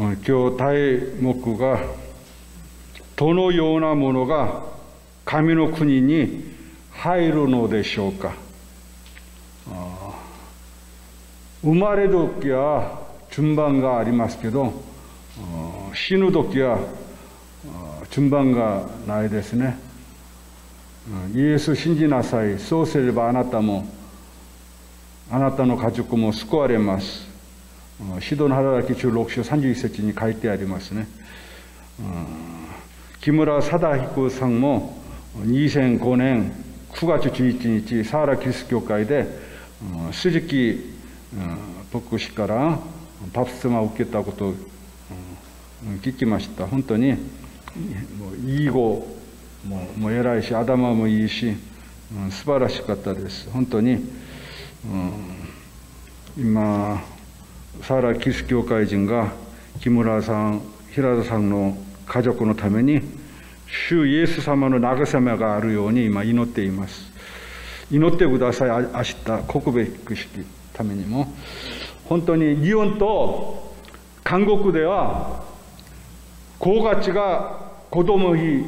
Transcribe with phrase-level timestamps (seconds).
[0.00, 1.80] 今日題目が
[3.16, 4.62] どのようなものが
[5.24, 6.54] 神の国に
[6.92, 8.32] 入るのでしょうか。
[11.64, 13.00] 生まれ時は
[13.32, 14.72] 順番がありますけど
[15.92, 16.78] 死ぬ時は
[18.10, 19.80] 順番がないですね。
[21.34, 22.56] イエス信じなさい。
[22.60, 23.84] そうすればあなたも
[25.28, 27.27] あなたの家族も救われます。
[28.00, 31.08] 指導の働き中6章31節に書いてありますね。
[33.20, 34.96] 木村貞彦さんも
[35.36, 36.52] 2005年
[36.92, 39.26] 9月11日サーラキリスト教会で
[40.12, 40.94] 鈴木
[41.92, 42.78] 牧師から
[43.32, 44.54] パプスマを受けたことを
[46.02, 46.66] 聞きました。
[46.66, 47.16] 本当にも
[48.32, 49.06] ういい語
[49.66, 51.56] もも偉いし頭もいいし、
[52.14, 53.50] うん、素晴らしかったです。
[53.50, 54.02] 本当に、うん、
[56.36, 57.02] 今
[57.82, 59.32] サラキスト教会人が
[59.80, 63.00] 木村さん平田さんの家族のために
[63.66, 67.08] 主イエス様の慰めがあるように今祈っています。
[67.90, 69.14] 祈ってください明日
[69.46, 71.32] 告別式ためにも。
[72.06, 73.74] 本当に日本と
[74.24, 75.44] 韓国では
[76.58, 78.64] 高価が子供日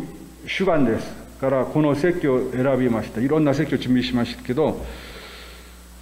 [0.47, 1.21] 主眼です。
[1.41, 3.21] からこの説教を選びました。
[3.21, 4.85] いろんな説教を準備しましたけど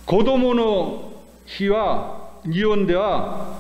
[0.05, 1.13] 子供の
[1.47, 3.59] 日は日本では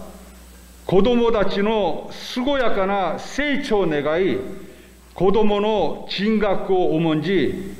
[0.86, 4.39] 子供たちの健やかな成長を願い
[5.12, 7.75] 子供の進学を重んじ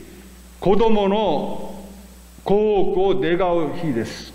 [0.61, 1.83] 子供の
[2.45, 4.35] 幸福を願う日です。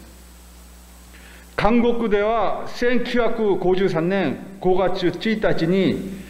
[1.55, 6.23] 韓国では1953年5月1日に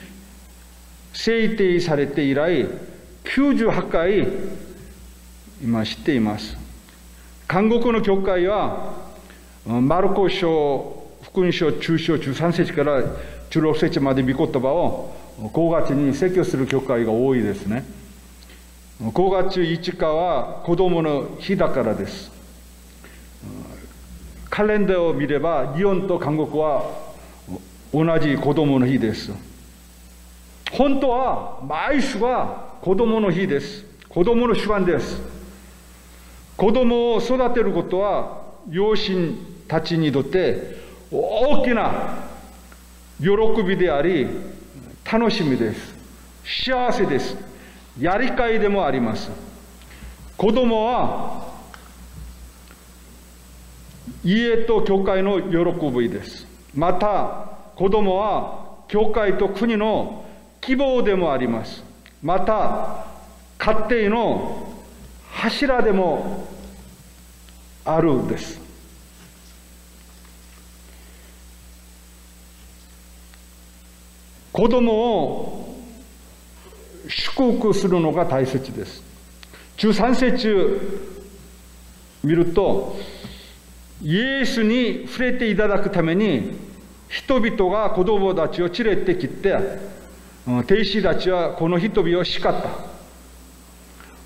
[1.13, 2.67] 制定されて以来
[3.23, 4.27] 98回
[5.63, 6.57] 今知っています。
[7.47, 9.02] 韓国の教会は
[9.65, 13.01] マルコ書福音書中書13節から
[13.49, 17.85] 16節まで御言葉を5月に説教する教会が多いですね
[19.01, 22.31] 5月5日は子供の日だからです
[24.49, 27.13] カレンダーを見れば日本と韓国は
[27.93, 29.31] 同じ子供の日です
[30.73, 33.85] 本当は毎週は子供の日です。
[34.09, 35.21] 子供の主眼です。
[36.57, 39.37] 子供を育てることは両親
[39.73, 40.75] たちにとって
[41.11, 42.29] 大きな
[43.19, 44.27] 喜びであり、
[45.11, 45.95] 楽しみです。
[46.67, 47.35] 幸せです。
[47.99, 49.31] やりがいでもあります。
[50.37, 51.47] 子供は
[54.23, 56.45] 家と教会の喜びです。
[56.75, 60.23] また、子供は教会と国の
[60.61, 61.83] 希望でもあります。
[62.21, 63.07] また、
[63.57, 64.73] 家庭の
[65.31, 66.47] 柱でも
[67.83, 68.62] あるんです。
[74.53, 75.75] 子供を
[77.09, 79.03] 祝福するのが大切です。
[79.77, 81.09] 13節
[82.23, 82.95] 見ると、
[84.01, 86.51] イエスに触れていただくために、
[87.09, 89.57] 人々が子供たちを連れてきて、
[90.67, 92.69] 亭主たちはこの人々を叱った。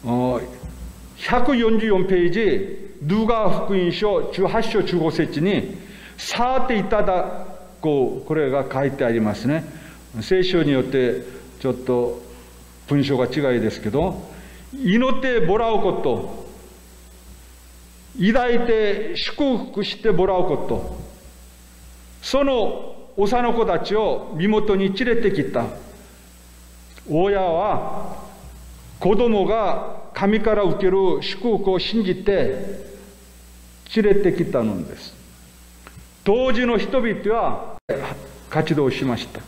[0.04, 5.78] 144ページ、ルガ福音書18章15節に、
[6.18, 7.48] さっていただ
[7.80, 9.87] こう、これが書いてありますね。
[10.22, 11.22] 聖書によって
[11.60, 12.22] ちょっと
[12.88, 14.22] 文章が違いですけど、
[14.74, 16.48] 祈ってもらうこと、
[18.20, 20.98] 抱いて祝福してもらうこと、
[22.22, 25.66] その幼子たちを身元に連れてきた。
[27.10, 28.18] 親は
[29.00, 32.86] 子供が神から受ける祝福を信じて
[33.96, 35.16] 連れてきたのです。
[36.24, 37.78] 当時の人々は
[38.50, 39.42] 活動しました。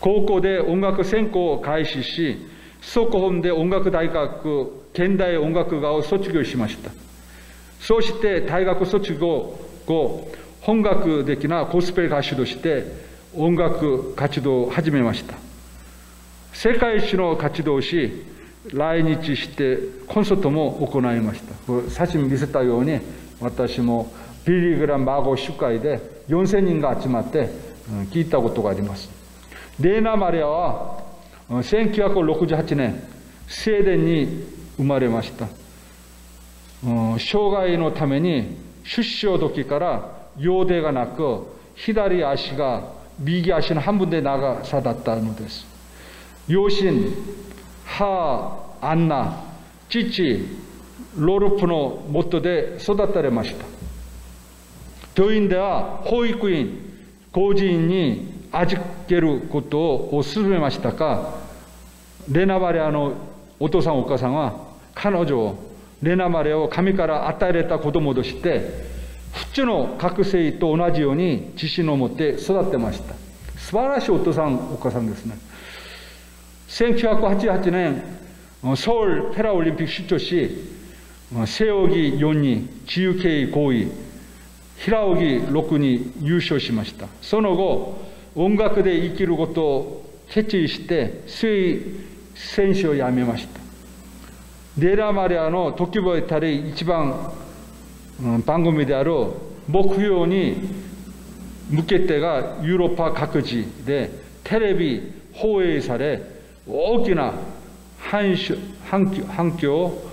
[0.00, 2.36] 高校で音楽専攻を開始し、
[2.80, 6.90] 速本で音楽大学現代音楽科を卒業しました。
[7.80, 12.84] そして大学卒業後、本格的なコスプレ歌手として
[13.34, 15.36] 音楽活動を始めました。
[16.52, 18.24] 世界一の活動をし、
[18.72, 21.90] 来日してコンサートも行いました。
[21.90, 23.00] 写真見せたように、
[23.40, 24.12] 私も
[24.44, 27.48] ビリーグラン孫集会で4000人が集まって
[28.10, 29.17] 聞いたことがあります。
[29.80, 31.02] レーナ・マリアは
[31.48, 33.00] 1968年、
[33.46, 34.44] スウェーデンに
[34.76, 35.46] 生まれました。
[37.18, 41.46] 障害のために出生時から容体がなく、
[41.76, 42.82] 左足が
[43.20, 45.64] 右足の半分で長さだったのです。
[46.48, 47.12] 両親、
[47.84, 49.44] 母、アンナ、
[49.88, 50.44] 父、
[51.16, 53.64] ロルプのもとで育てられました。
[55.14, 56.78] 教員では保育員、
[57.32, 61.34] 工事員に預けることを勧めましたが、
[62.30, 63.14] レナバレアの
[63.58, 65.68] お父さんお母さんは彼女を
[66.02, 68.86] レナマレを神から与えられた子供として
[69.32, 73.14] 普通の覚醒と同じように自信を持って育ってました。
[73.56, 75.36] 素晴らしいお父さんお母さんですね。
[76.68, 78.02] 1988年
[78.76, 80.78] ソウルペラオリンピック出場し
[81.46, 81.74] 背泳ぎ
[82.16, 83.92] 4に自由形5位
[84.78, 87.06] 平泳ぎ6に優勝しました。
[87.20, 88.07] その後
[88.40, 92.06] 音楽で生きることを決意して水
[92.36, 93.58] 選手を辞めました。
[94.78, 97.32] レラマリアの時보에たり一番
[98.46, 99.12] 番組である
[99.66, 100.56] 目標に
[101.68, 104.08] 向けてがヨーロッパ各地で
[104.44, 105.02] テレビ
[105.32, 106.22] 放映され
[106.64, 107.34] 大きな
[107.98, 108.56] 反響
[109.26, 110.08] 反響を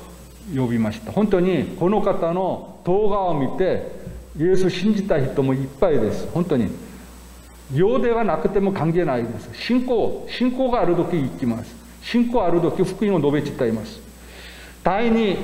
[0.55, 1.11] 呼びました。
[1.11, 3.83] 本当にこの方の動画を見て
[4.35, 6.27] イエスを信じた人もいっぱいです。
[6.33, 6.84] 本当に
[7.73, 9.49] 用でがなくても関係ないです。
[9.53, 11.75] 信仰信仰がある時行きます。
[12.01, 13.99] 信仰ある時福音を述べ伝えます。
[14.83, 15.37] 第二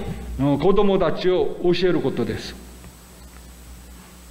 [0.59, 2.55] 子供たちを教えることです。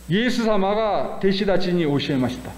[0.09, 2.51] イエス様が弟子たちに教えました。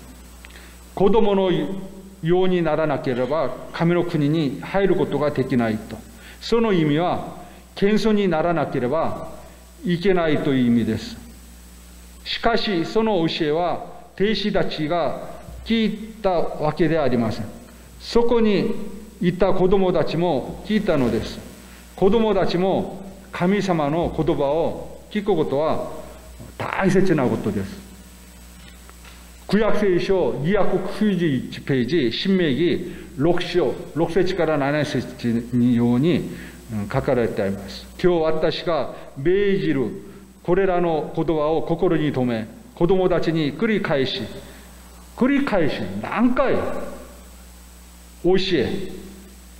[0.94, 5.96] 子供のようにならなければ神の国に入ることができないと。
[6.40, 7.36] その意味は
[7.74, 9.28] 謙遜にならなければ
[9.84, 11.16] いけないという意味です。
[12.24, 13.86] しかしその教えは
[14.16, 15.30] 弟子たちが
[15.64, 17.46] 聞いたわけではありません
[18.00, 18.74] そこに
[19.20, 21.38] いた子供たちも聞いたのです
[21.96, 25.90] 子供たちも神様の言葉を聞くことは
[26.58, 27.82] 大切なことです。
[29.46, 36.30] 구약聖書291ページ、新明記6章、6節から7節にように
[36.90, 37.86] 書かれてあります。
[38.02, 39.90] 今日私が命じる
[40.42, 44.22] これらの言葉を心に留め、子供たちに繰り返し、
[45.16, 46.54] 繰り返し何回
[48.24, 48.92] 教え、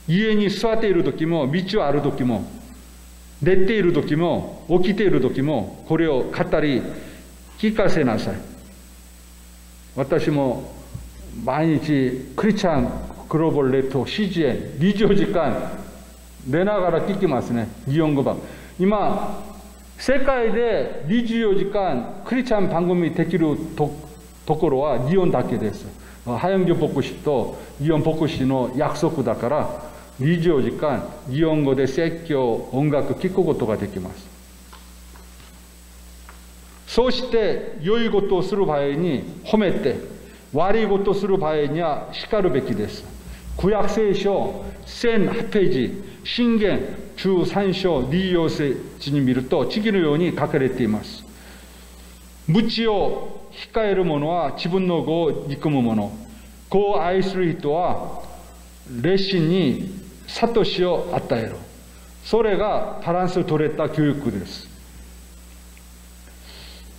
[0.08, 2.44] 家に座っている時も、道を歩る時も、
[3.40, 6.82] 寝ている時も、起きている時も、これを語り、
[7.58, 8.36] 聞かせなさい。
[9.94, 10.74] 私も
[11.44, 12.90] 毎日クリチャン
[13.28, 15.70] グローバルレッド CGN 24時間
[16.46, 17.68] 寝ながら聞きますね。
[17.86, 18.38] 日本語版。
[18.80, 19.51] 今、
[20.02, 23.88] 世界で24時間クリチャン番組できると
[24.44, 25.86] ところは日本だけです。
[26.26, 34.28] ハヨンギ牧師とイオン牧師の約束だから、24時間日本語で説教音楽聴くことができます
[36.86, 39.96] そして良いことをする場合に褒めて
[40.52, 43.04] 悪いことをする場合には叱るべきです
[43.56, 51.24] 구약聖書1008ページ信玄13章利用聖地に見ると次のように書かれています
[52.46, 56.10] 無知を控える者は自分の子を憎む者
[56.68, 58.22] 子を愛する人は
[58.90, 61.56] 熱心に悟しを与える。
[62.24, 64.68] それがバランス取れた教育です。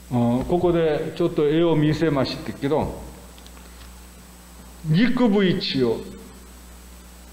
[0.09, 3.01] ここでちょっと絵を見せましたけど、
[4.85, 5.97] 肉部位置を、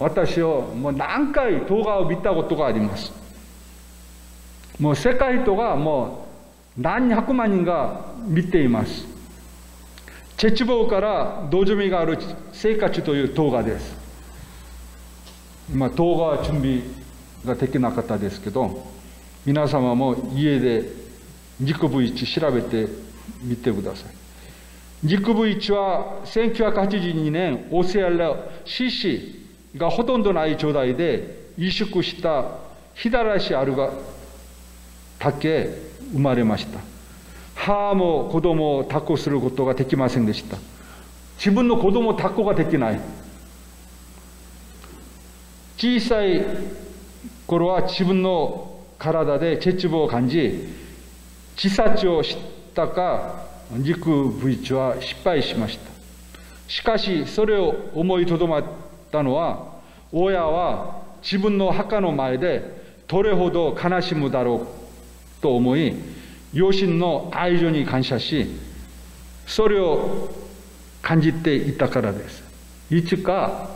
[0.00, 3.12] 私をもう何回動画を見たことがあります。
[4.80, 6.26] もう世界人がも
[6.76, 9.06] う何百万人が見ています。
[10.36, 12.18] チェチボーから道場がある
[12.52, 14.00] 生活という動画です。
[15.74, 16.80] まあ、動画は準備
[17.44, 18.86] ができなかったですけど
[19.46, 20.84] 皆様も家で
[21.58, 22.88] 肉部位置調べて
[23.42, 24.14] みてください
[25.02, 29.40] 肉部位置は1982年オセアラ CC
[29.76, 32.44] がほとんどない状態で萎縮した
[32.94, 33.90] ヒダラシアルが
[35.18, 35.68] だけ
[36.12, 36.80] 生まれました。
[37.54, 40.56] 母も子供を抱っこすることができませんでした。
[41.36, 43.00] 自分の子供を抱っこができない。
[45.76, 46.44] 小さい
[47.46, 50.68] 頃は自分の体で絶望を感じ、
[51.62, 52.36] 自殺をし
[52.74, 55.90] たか、肉部位は失敗しました。
[56.68, 58.64] しかし、それを思いとどまっ
[59.10, 59.80] たのは、
[60.12, 65.94] 親は自分の墓の前でどれほど悲しむだろうと思い、
[66.52, 68.46] 両親の愛情に感謝し、
[69.46, 70.28] それを
[71.02, 72.42] 感じていたからです。
[72.90, 73.68] いつか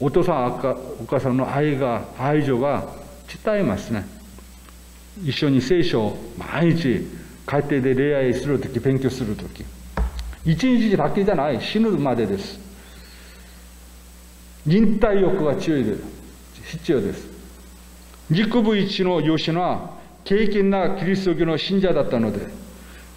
[0.00, 2.84] お父さんお母さんの愛が愛情が
[3.44, 4.04] 伝えますね。
[5.24, 7.06] 一緒に聖書を毎日
[7.46, 9.64] 家庭で恋愛するとき勉強するとき
[10.44, 12.69] 一日だけじゃない死ぬまでです。
[14.66, 16.02] 忍耐力が強いです
[16.78, 17.28] 必要です
[18.28, 22.46] 肉部一の養子は敬虔なキリスト教の信者だったので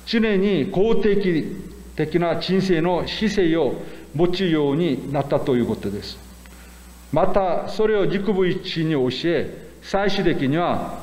[0.05, 3.75] 常に公的的な人生の姿勢を
[4.15, 6.17] 持つようになったということです。
[7.11, 10.99] また、それを軸部一に教え、最終的には、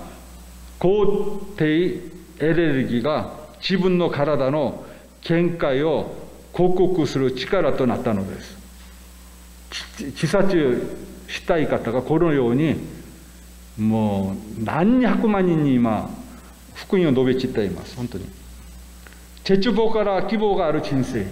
[0.78, 1.94] 肯定
[2.40, 4.85] エネルギーが自分の体の
[5.23, 6.14] 見解を
[6.52, 8.59] 広告する力となったのです。
[9.98, 10.96] 自殺
[11.28, 12.76] したい方がこのように、
[13.78, 16.10] もう何百万人に今、
[16.74, 18.26] 福音を述べ散っています、本当に。
[19.44, 21.26] 絶望から希望がある人生。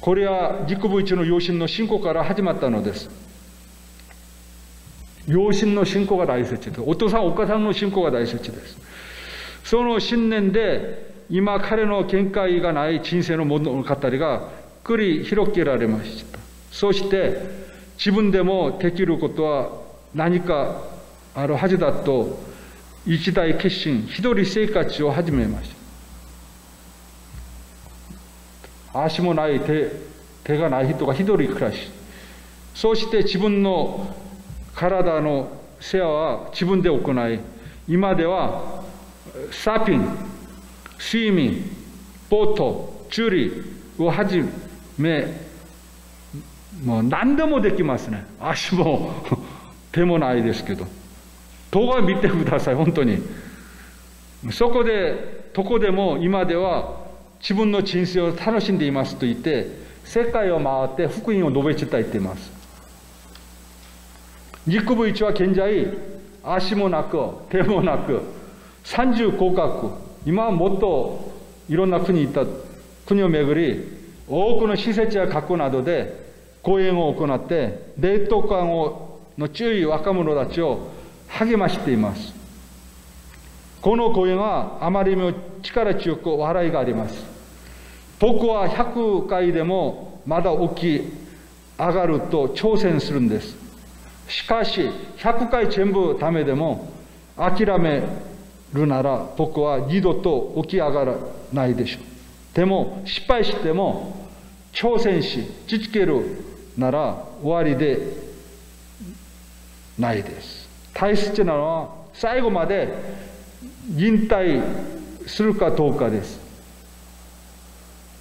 [0.00, 3.08] これは軸部一の養子の信仰から始まったのです。
[5.26, 6.80] 養子の信仰が大切です。
[6.84, 8.78] お父さん、お母さんの信仰が大切です。
[9.64, 14.48] その信念で、今彼の見解がない人生の物語が
[14.84, 16.43] 繰り広げられました。
[16.74, 17.40] そして、
[17.96, 19.70] 自分でもできることは
[20.12, 20.82] 何か
[21.32, 22.40] あるはずだと、
[23.06, 25.70] 一大決心、一人生活を始めまし
[28.92, 29.04] た。
[29.04, 29.92] 足もない手、
[30.42, 31.88] 手がない人が一人暮らし。
[32.74, 34.12] そして自分の
[34.74, 37.38] 体の世話は自分で行い、
[37.86, 38.82] 今では
[39.52, 40.08] サーフィン、
[40.98, 41.60] スイミング、
[42.30, 44.42] ボート、チューリーをはじ
[44.98, 45.53] め、
[46.82, 48.24] もう何でもできますね。
[48.40, 49.12] 足も
[49.92, 50.86] 手もないですけど。
[51.70, 53.18] 動画見てください、本当に。
[54.52, 57.00] そこで、どこでも今では
[57.40, 59.66] 自分の人生を楽しんでいますと言って、
[60.04, 62.52] 世界を回って福音を述べ伝えています。
[64.66, 65.88] 肉部一は現在、
[66.42, 67.18] 足もなく、
[67.50, 68.22] 手もなく、
[68.84, 69.92] 35カ国、
[70.26, 71.32] 今はもっと
[71.68, 72.50] いろんな国に行った
[73.06, 76.23] 国を巡り、多くの施設や学校などで
[76.64, 80.90] 講演を行って、冷凍感をの注意若者たちを
[81.28, 82.32] 励ましています。
[83.82, 87.14] この講演はあまりにも力強く笑いがあります。
[88.18, 91.12] 僕は100回でもまだ起き
[91.78, 93.56] 上がると挑戦するんです。
[94.28, 96.88] しかし、100回全部ダメでも、
[97.36, 98.02] 諦め
[98.72, 101.14] るなら僕は二度と起き上がら
[101.52, 102.56] ないでしょう。
[102.56, 104.28] でも、失敗しても、
[104.72, 108.16] 挑戦し、続けるなら終わりで
[109.98, 110.68] ないです。
[110.92, 112.88] 大切なのは、最後まで
[113.96, 114.62] 引退
[115.26, 116.40] するかどうかです。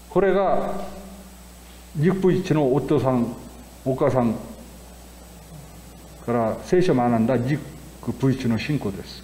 [0.10, 0.74] これが、
[1.96, 3.36] 日本一の夫さん、
[3.86, 4.36] お母さん
[6.26, 7.62] から聖書を学んだ軸
[8.20, 9.24] 部一の信仰です。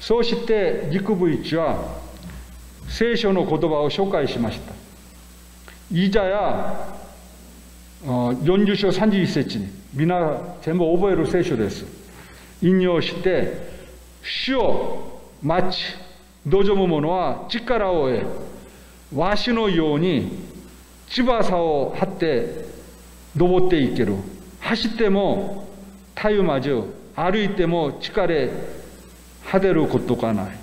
[0.00, 1.98] そうして軸部一は
[2.88, 4.72] 聖書の言葉を紹介しました。
[5.92, 6.99] イザヤ
[8.42, 11.84] 40章31節に皆全部覚える聖書です。
[12.62, 13.70] 引用して、
[14.22, 15.82] 主を待ち、
[16.46, 18.26] 望む者は力を得、
[19.14, 20.38] わしのように
[21.08, 22.66] 翼を張って
[23.36, 24.14] 登っていける。
[24.60, 25.68] 走っても
[26.14, 26.82] たゆまず
[27.16, 28.50] 歩いても疲れ
[29.50, 30.58] 果てることがない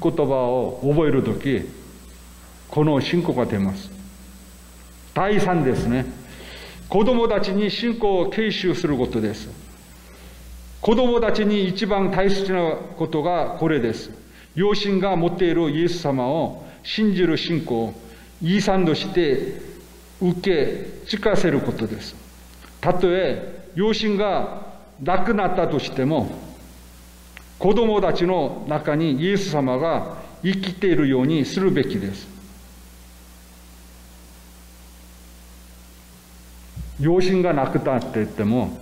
[0.00, 1.68] 御言葉を覚える時
[2.68, 3.93] この信仰が出ます
[5.14, 6.06] 第3ですね
[6.88, 9.48] 子供たちに信仰を継承することです
[10.80, 14.10] 子供たちに一番大切なことがこれです
[14.54, 17.94] 両親が持っているイエス様を信じる信仰
[18.42, 19.74] 遺産として
[20.20, 22.14] 受け継がせることです。
[22.80, 24.66] たとえ両親が
[25.02, 26.30] 亡くなったとしても、
[27.58, 32.33] 子供たちの中にイエス様が生きているようにするべきです。
[37.00, 38.78] 両親が亡くなって言っても、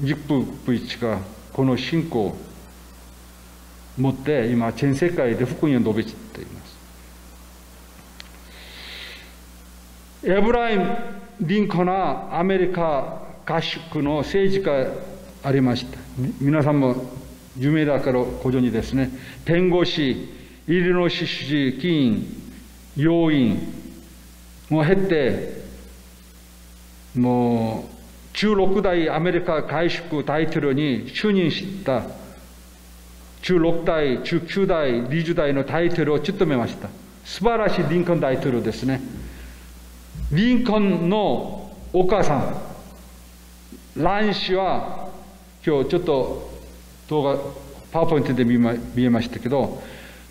[0.00, 1.18] ジッププイチが
[1.52, 2.36] この信仰を
[3.98, 6.78] 持って今全世界で福音を述べています。
[10.24, 10.96] エブライム・
[11.40, 14.88] リンコナアメリカ合宿の政治家
[15.42, 15.98] ありました。
[16.40, 16.94] 皆さんも
[17.56, 19.10] 有名だからご存知ですね。
[19.44, 20.26] 弁護士、イ
[20.66, 22.26] リノシ市議員、
[22.96, 23.77] 要員
[24.70, 25.62] も経て、
[27.14, 27.88] も
[28.34, 32.02] う16代アメリカ外宿大統領に就任した
[33.42, 36.88] 16代、19代、20代の大統領を務めました。
[37.24, 39.00] 素晴らしいリンコン大統領ですね。
[40.32, 42.36] リンコンのお母さ
[43.96, 45.08] ん、ラン氏は、
[45.66, 46.50] 今日ちょっと
[47.08, 47.38] 動画、
[47.90, 49.82] パワーポイントで見ま見えましたけど、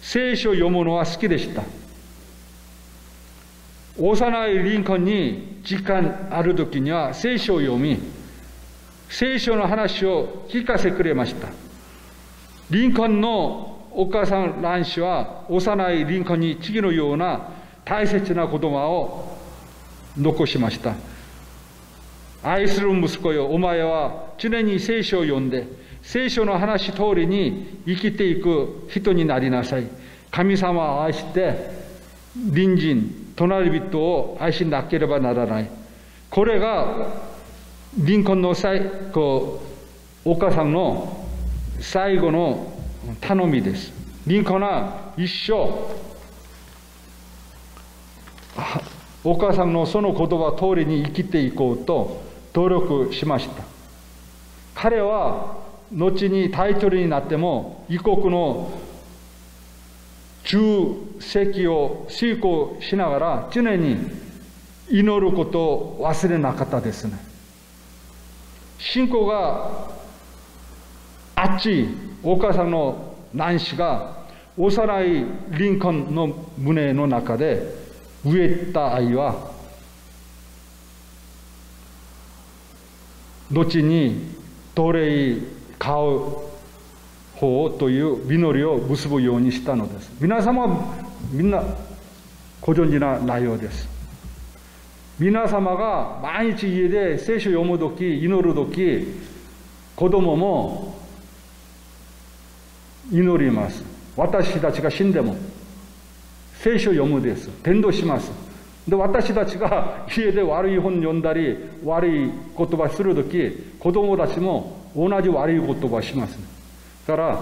[0.01, 1.63] 聖書を読むのは好きでした。
[3.99, 7.97] 幼いリンコンに時間ある時には聖書を読み、
[9.09, 11.47] 聖書の話を聞かせてくれました。
[12.69, 17.49] リンコンのお母さん蘭氏は幼いリンコンに次のような
[17.85, 19.37] 大切な言葉を
[20.15, 20.93] 残しました。
[22.43, 25.67] 愛する息子よ、お前は常に聖書を読んで、
[26.03, 29.87] 聖書の話通りに生きていく人になりなさい。
[30.29, 31.71] 神様を愛して、
[32.53, 35.69] 隣人、隣人を愛しなければならない。
[36.29, 37.07] これが、
[37.95, 38.81] リンコンの最、
[39.13, 39.61] こ
[40.25, 41.25] う、お母さんの
[41.79, 42.73] 最後の
[43.21, 43.93] 頼みです。
[44.25, 45.53] リンコンは一生、
[49.23, 53.63] お母さんのその言葉通りに生きていこうと努力しました。
[54.73, 55.57] 彼は
[55.91, 58.71] 後にタイトルになっても異国の
[60.47, 63.97] 中席を遂行しながら常に
[64.89, 67.19] 祈ることを忘れなかったですね。
[68.79, 69.89] 信仰が
[71.35, 71.89] 熱い
[72.23, 74.25] お母さんの男子が
[74.57, 77.75] 幼いリンコンの胸の中で
[78.25, 79.51] 植えた愛は
[83.51, 84.33] 後に
[84.73, 85.37] 奴隷
[85.77, 86.46] 買う
[87.37, 90.11] 方という祈りを結ぶようにしたのです。
[90.19, 90.67] 皆様
[91.31, 91.63] みんな
[92.61, 93.87] ご存知な内容です。
[95.19, 99.07] 皆様が毎日家で聖書を読む時祈る時
[99.95, 100.95] 子供も
[103.11, 103.83] 祈ります。
[104.15, 105.35] 私たちが死んでも
[106.59, 107.49] 聖書を読むです。
[107.63, 108.31] 伝道します。
[108.87, 116.37] で私たちが家で悪い本読んだり悪い言葉する時子供たちも同じ悪い言葉します、
[117.07, 117.39] から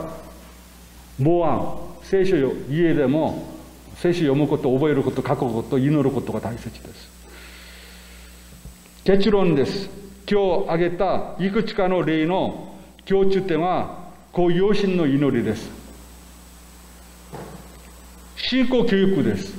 [1.19, 2.36] 模案聖書
[2.69, 3.51] 家でも
[3.95, 7.10] 聖書を読むこと覚えること書くこと祈ることが大切です。
[9.03, 9.89] 結論です。
[10.29, 15.69] 今日挙げたいくつかの例の共通点はこう養子の祈りです。
[18.38, 19.55] 信仰教育です。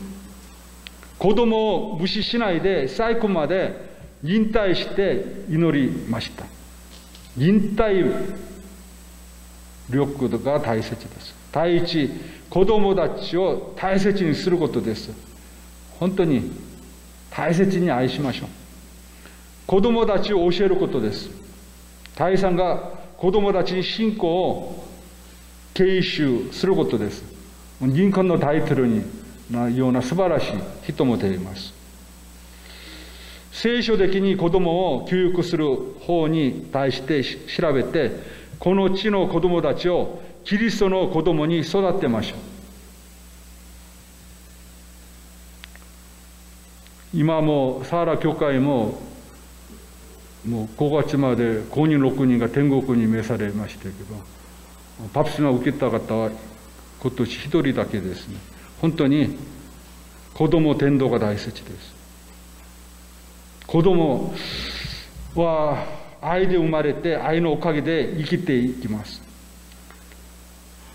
[1.19, 3.75] 子供を無視しないで最後まで
[4.23, 6.45] 引退して祈りました。
[7.39, 8.56] 引退
[9.91, 11.35] 力が大切です。
[11.53, 12.11] 第一
[12.51, 15.11] 子供たちを大切にすることです。
[15.99, 16.51] 本当に
[17.31, 18.49] 大切に愛しましょう。
[19.67, 21.31] 子供たちを教えることです。
[22.15, 24.87] 第三が子供たちに信仰を
[25.75, 27.25] 継承することです。
[27.81, 29.03] 人間のタイトルに
[29.51, 31.75] なような素晴らしい人も出ます。
[33.53, 38.11] 聖書的に子供を教育する方に対して調べて、
[38.59, 42.57] この地の子供たちをキリストの子供に育てましょう。
[47.15, 49.01] 今もサーラ教会も
[50.47, 53.95] もう5月まで5人6人が天国に召されましたけど
[55.13, 56.31] パプスが受けた方は
[57.01, 58.37] 今年1人だけですね
[58.81, 59.37] 本当に
[60.35, 61.95] 子供天道が大切です
[63.67, 64.35] 子供
[65.35, 65.85] は
[66.29, 69.23] 愛で生まれて愛のおかげで生きていきます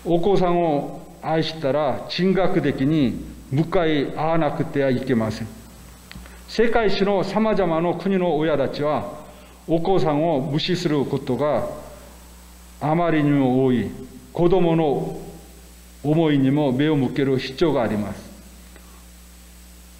[0.04, 5.48] お子さんを愛したら人格的に向かい合わなくてはいけません
[6.48, 9.22] 世界史のさまざまな国の親たちは
[9.66, 11.66] お子さんを無視することが
[12.80, 13.90] あまりにも多い
[14.34, 15.18] 子供の
[16.02, 18.32] 思いにも目を向ける必要があります。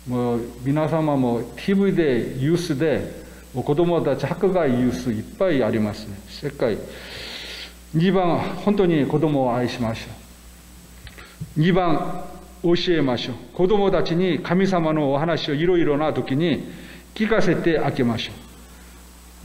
[0.08, 3.21] もう皆様も TV でユースで
[3.54, 6.16] 子供たち迫害ユースいっぱいありますね。
[6.28, 6.78] 世界。
[7.94, 10.10] 2番、本当に子供を愛しましょ
[11.58, 11.60] う。
[11.60, 12.24] 2番、
[12.62, 13.34] 教えましょう。
[13.52, 16.70] 子供たちに神様のお話をいろいろな時に
[17.14, 18.32] 聞かせてあげましょ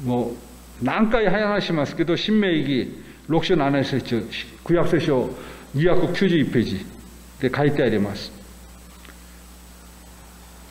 [0.06, 0.08] う。
[0.08, 0.34] もう
[0.82, 4.26] 何回話しますけど、新明記6章7節、
[4.66, 5.30] 旧約聖書
[5.76, 6.86] 291ページ
[7.42, 8.32] で書いてあります。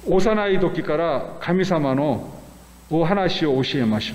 [0.07, 2.33] 幼い時から神様の
[2.91, 4.15] お話を教えましょ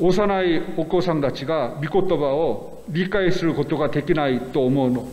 [0.00, 0.08] う。
[0.08, 5.06] 幼いお子さんたちが御言葉を理解することができないと思うの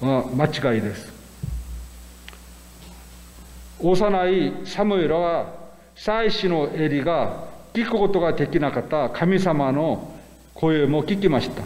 [0.00, 1.12] は間違いです。
[3.80, 5.54] 幼いサムエルは
[5.94, 10.12] 祭司のエリが聞くことができなかった神様の
[10.54, 11.62] 声も聞きました。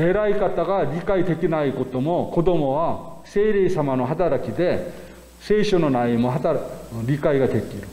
[0.00, 4.92] 偉い方が理解できないことも子供は聖霊様の働きで
[5.40, 6.34] 聖書の内容も
[7.06, 7.88] 理解ができる。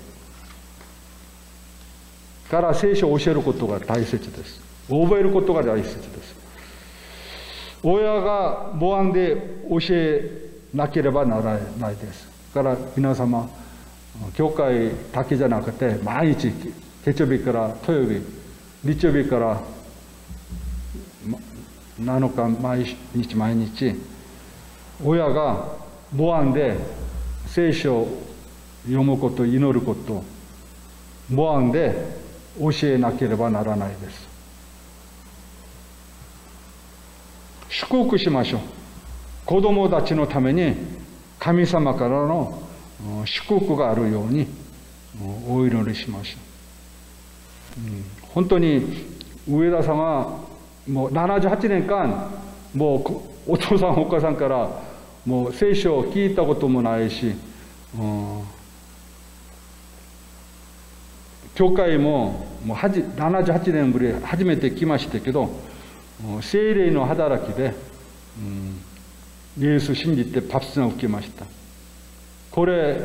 [2.54, 4.62] から聖書を教えることが大切です。
[4.88, 6.36] 覚えることが大切です。
[7.82, 12.28] 親が模範で教えなければならないです。
[12.54, 13.50] だから皆様、
[14.36, 16.54] 教会だけじゃなくて、毎日、
[17.04, 18.22] 月曜日から土曜日、
[18.84, 19.60] 日曜日から
[22.00, 23.96] 7日毎日毎日
[25.04, 25.70] 親が
[26.16, 26.78] 模範で
[27.48, 28.24] 聖書を
[28.84, 30.24] 読むこと祈ること
[31.32, 32.23] 模範で
[32.60, 34.28] 教えなければならないです。
[37.70, 38.62] 祝福しましょう。
[39.46, 40.76] 子供たちのために
[41.40, 42.64] 神様からの
[43.26, 44.48] 祝福があるように
[45.48, 46.38] お祈りしましょ
[47.82, 49.06] う、うん、本当に
[49.48, 50.40] 上田さんは
[50.88, 52.32] もう78年間
[52.74, 52.98] も
[53.48, 54.82] うお父さんお母さんから
[55.26, 57.36] もう聖書を聞いたこともないし、
[57.98, 58.44] うん、
[61.56, 65.50] 教会ももう78年ぶり初めて来ましたけど
[66.42, 67.74] 精霊の働きで、
[68.40, 71.46] うん、イエス信じてパプスナを受けました。
[72.52, 73.02] これ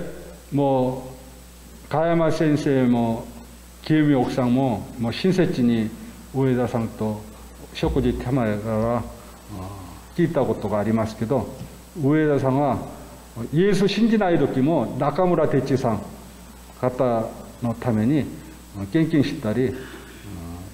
[0.52, 1.11] も
[1.87, 3.26] う加山先生も
[3.82, 5.90] 清美奥さんももう親切に
[6.34, 7.20] 上田さんと
[7.72, 9.02] 食事手前から
[10.14, 11.48] 聞いたことがありますけど
[11.98, 12.78] 上田さんは
[13.52, 16.02] イエス信じない時も中村哲さん
[16.80, 17.28] 方
[17.62, 18.24] のために
[18.92, 19.74] 献金したり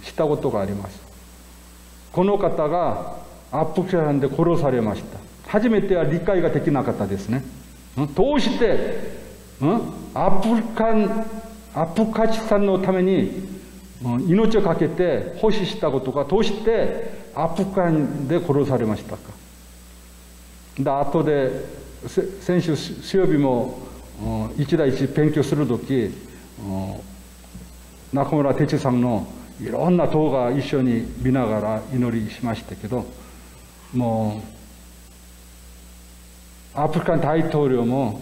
[0.03, 1.01] したことがあります。
[2.13, 3.17] この方が
[3.51, 5.19] アフガンで殺されました。
[5.47, 7.45] 初めては理解ができなかったですね。
[8.15, 9.23] どうして、
[9.61, 9.81] うん、
[10.15, 11.27] アフガン
[11.75, 13.49] アフガチさんのために
[14.29, 19.19] 命を懸けて奉仕したことがどうしてアフガンで殺されましたか。
[20.79, 21.51] で後で
[22.41, 23.79] 先週水曜日も
[24.59, 26.13] 一対一勉強する時
[28.13, 29.27] 中村哲さんの
[29.61, 33.07] いろんな動画一緒に見ながら祈りしましたけど
[33.93, 34.43] も
[36.77, 38.21] うアフリカン大統領も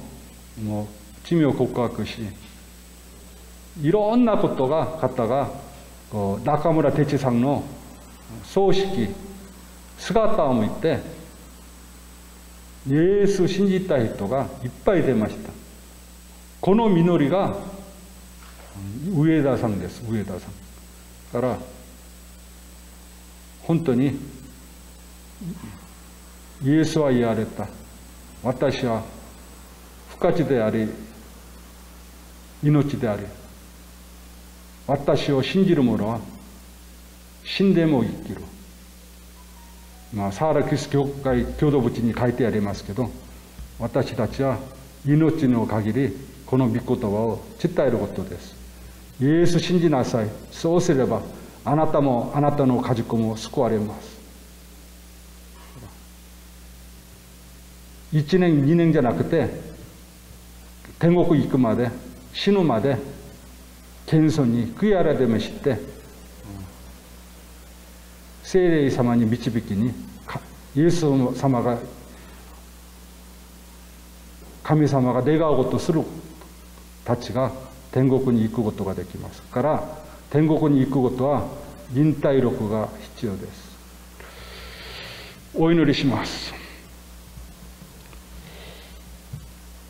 [0.63, 0.87] もう
[1.25, 2.23] 罪を告白し
[3.81, 5.51] いろんなことが方が
[6.11, 7.65] こう中村哲さんの
[8.45, 9.09] 葬式
[9.99, 10.99] 姿を見て
[12.87, 15.51] イエス信じた人がいっぱい出ました。
[16.61, 17.57] この実りが
[19.11, 20.53] 上田さんです上田さん。
[21.33, 21.59] から
[23.63, 24.19] 本当に
[26.63, 27.67] イエスは言われた。
[28.43, 29.03] 私は
[30.11, 30.89] 不価値であり
[32.63, 33.23] 命であり
[34.87, 36.21] 私を信じる者は
[37.45, 38.43] 死んでも生きる。
[40.13, 43.11] まあサーラキス教会共同物に書いてありますけど
[43.79, 44.59] 私たちは
[45.07, 48.62] 命の限りこの御言葉を伝えることです。
[49.23, 50.29] イエス信じなさい。
[50.51, 51.23] そうすれば
[51.65, 54.21] あなたもあなたの家族も救われます。
[58.13, 59.49] 1年2年じゃなくて
[60.99, 61.89] 天国行くまで
[62.35, 62.99] 死ぬまで
[64.07, 65.79] 謙遜に悔い改めして
[68.43, 69.95] 聖霊様に導きに
[70.75, 71.79] イエス様が
[74.65, 76.03] 神様が願うことする
[77.05, 77.51] たちが
[77.93, 81.47] 天国に行くことができますから天国に行くことは
[81.91, 83.73] 忍耐力が必要です。
[85.55, 86.55] お祈りします。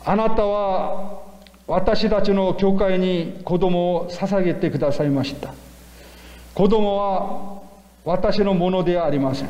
[0.03, 1.21] あなたは
[1.65, 5.53] 私たちの教会に子供を捧げてくださいました。
[6.53, 7.61] 子供は
[8.03, 9.49] 私のものではありません。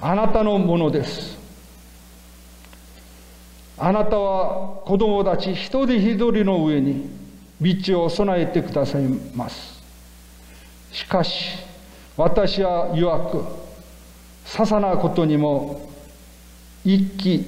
[0.00, 1.36] あなたのものです。
[3.76, 7.21] あなたは子供たち一人一人の上に
[7.62, 9.02] 道を備えてください
[9.34, 9.80] ます。
[10.90, 11.58] しかし
[12.16, 13.44] 私は弱く
[14.44, 15.88] ささなことにも
[16.84, 17.46] 一喜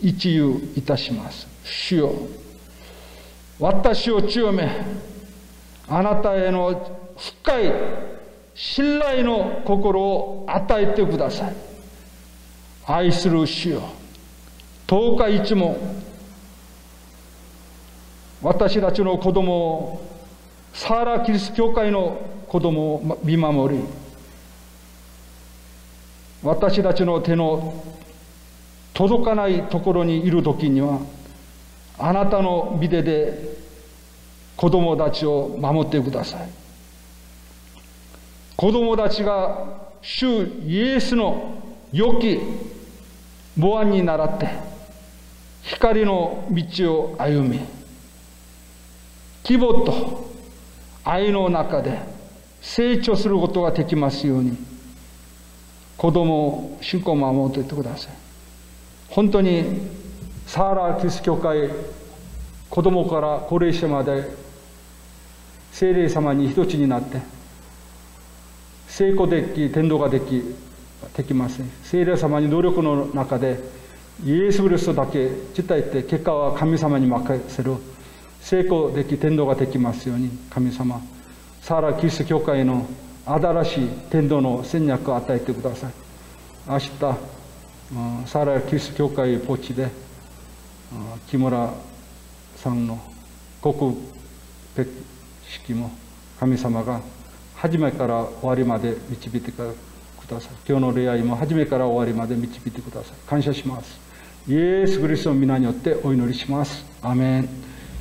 [0.00, 1.46] 一憂いたします。
[1.64, 2.12] 主よ
[3.58, 4.70] 私を強め
[5.88, 7.72] あなたへの深い
[8.54, 11.54] 信頼の心を与えてください。
[12.86, 13.82] 愛する主よ
[14.86, 15.76] 十日一も
[18.42, 20.08] 私たちの子供を
[20.72, 23.84] サーラ・キリスト教会の子供を見守り
[26.42, 27.84] 私たちの手の
[28.94, 31.00] 届かないところにいる時には
[31.98, 33.62] あなたのビデで
[34.56, 36.48] 子供たちを守ってください。
[38.56, 42.38] 子供たちが主イエスの良き
[43.58, 44.48] 母安に倣って
[45.62, 47.60] 光の道を歩み
[49.42, 50.30] 希望と
[51.04, 51.98] 愛の中で
[52.60, 54.56] 成長することができますように
[55.96, 58.12] 子供を信仰を守っていってください。
[59.08, 59.64] 本当に
[60.46, 61.70] サーラーキリスト教会
[62.70, 64.30] 子供から高齢者まで
[65.72, 67.18] 聖霊様に一つになって
[68.88, 70.42] 成功でき天道ができ
[71.16, 71.70] できません。
[71.82, 73.58] 聖霊様に努力の中で
[74.24, 77.74] イエス・キリストだけ伝えて結果は神様に任せる。
[78.42, 81.00] 成功でき天道ができますように神様
[81.60, 82.86] さらキリスト教会の
[83.24, 85.92] 新しい天道の戦略を与えてください。
[86.68, 86.90] 明日
[88.26, 89.88] さらキリスト教会墓地で
[91.28, 91.72] 木村
[92.56, 93.00] さんの
[93.60, 93.94] 告
[94.76, 94.90] 別
[95.48, 95.90] 式も
[96.40, 97.00] 神様が
[97.54, 99.58] 初めから終わりまで導いてく
[100.28, 100.52] ださい。
[100.68, 103.16] 今日の礼拝も初めから終わりまで導いてください。
[103.28, 104.00] 感謝します。
[104.48, 106.84] イエス・キリストの皆によってお祈りします。
[107.02, 107.48] アメン。